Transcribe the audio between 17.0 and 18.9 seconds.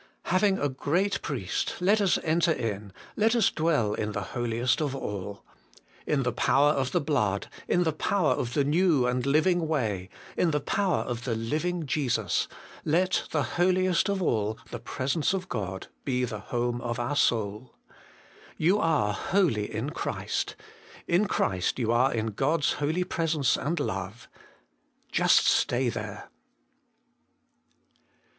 soul. You